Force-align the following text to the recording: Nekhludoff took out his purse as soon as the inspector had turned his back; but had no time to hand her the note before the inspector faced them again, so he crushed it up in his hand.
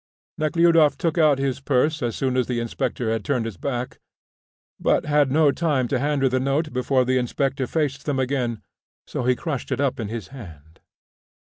Nekhludoff 0.39 0.97
took 0.97 1.19
out 1.19 1.37
his 1.37 1.61
purse 1.61 2.01
as 2.01 2.15
soon 2.15 2.35
as 2.35 2.47
the 2.47 2.59
inspector 2.59 3.11
had 3.11 3.23
turned 3.23 3.45
his 3.45 3.57
back; 3.57 3.99
but 4.79 5.05
had 5.05 5.31
no 5.31 5.51
time 5.51 5.87
to 5.89 5.99
hand 5.99 6.23
her 6.23 6.27
the 6.27 6.39
note 6.39 6.73
before 6.73 7.05
the 7.05 7.19
inspector 7.19 7.67
faced 7.67 8.07
them 8.07 8.17
again, 8.17 8.63
so 9.05 9.25
he 9.25 9.35
crushed 9.35 9.71
it 9.71 9.79
up 9.79 9.99
in 9.99 10.07
his 10.07 10.29
hand. 10.29 10.79